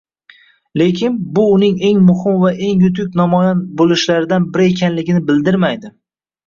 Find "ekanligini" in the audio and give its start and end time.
4.75-5.27